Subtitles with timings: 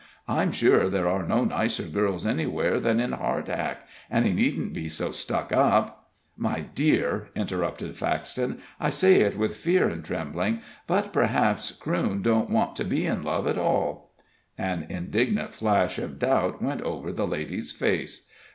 [0.27, 4.89] I'm sure there are no nicer girls anywhere than in Hardhack, and he needn't be
[4.89, 6.09] so stuck up"
[6.49, 12.49] "My dear," interrupted Faxton, "I say it with fear and trembling, but perhaps Crewne don't
[12.49, 14.15] want to be in love at all."
[14.57, 18.27] An indignant flash of doubt went over the lady's face.